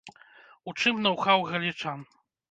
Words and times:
У 0.69 0.71
чым 0.79 1.01
ноў-хаў 1.07 1.43
галічан? 1.51 1.99